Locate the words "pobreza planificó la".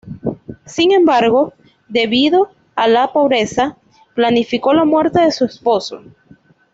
3.13-4.83